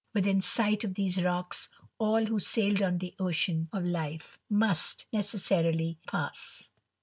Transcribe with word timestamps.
Within 0.15 0.41
sight 0.41 0.83
of 0.83 0.95
these 0.95 1.21
rocks 1.21 1.69
all 1.99 2.25
who 2.25 2.39
sailed 2.39 2.81
on 2.81 2.97
the 2.97 3.13
ocean 3.19 3.69
of 3.71 3.85
life 3.85 4.39
must 4.49 5.05
necessarily 5.13 5.99
pass. 6.07 6.71